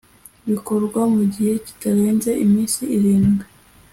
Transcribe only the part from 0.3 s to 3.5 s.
bikorwwa mu gihe kitarenze iminsi irindwi